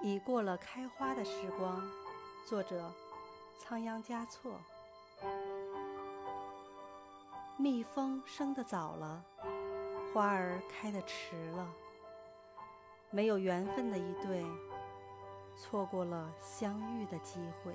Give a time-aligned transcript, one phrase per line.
[0.00, 1.82] 已过了开花的时光。
[2.46, 2.92] 作者
[3.58, 4.60] 仓央嘉措。
[7.56, 9.24] 蜜蜂生的早了
[10.14, 11.68] 花儿开的迟了。
[13.10, 14.44] 没有缘分的一对
[15.56, 17.72] 错过了相遇的机会。